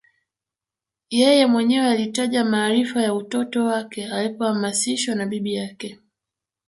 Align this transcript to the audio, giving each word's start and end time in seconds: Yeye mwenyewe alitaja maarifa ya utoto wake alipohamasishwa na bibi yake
Yeye 1.09 1.45
mwenyewe 1.47 1.87
alitaja 1.91 2.45
maarifa 2.45 3.01
ya 3.01 3.13
utoto 3.13 3.65
wake 3.65 4.07
alipohamasishwa 4.07 5.15
na 5.15 5.25
bibi 5.25 5.53
yake 5.53 5.99